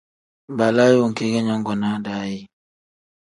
Balaayi 0.57 0.97
wenki 1.01 1.25
ge 1.31 1.39
nyongonaa 1.45 1.97
daa 2.05 2.23
ye? 2.31 2.39